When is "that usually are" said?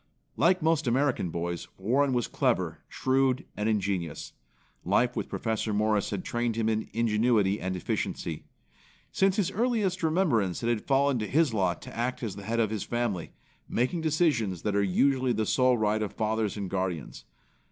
14.63-15.33